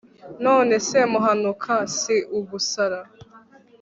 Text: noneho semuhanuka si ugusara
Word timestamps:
noneho 0.43 0.81
semuhanuka 0.89 1.73
si 1.97 2.15
ugusara 2.37 2.99